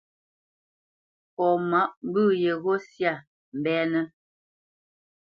[1.33, 3.13] Fɔ mâʼ mbə̂ yeghó syâ
[3.57, 4.03] mbɛ́nə̄.